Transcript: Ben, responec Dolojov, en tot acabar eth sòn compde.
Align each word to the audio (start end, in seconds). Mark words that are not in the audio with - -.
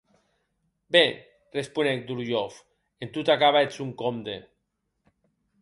Ben, 0.95 1.13
responec 1.57 2.01
Dolojov, 2.09 2.57
en 3.05 3.13
tot 3.19 3.33
acabar 3.37 3.63
eth 3.67 3.77
sòn 3.79 3.93
compde. 4.01 4.35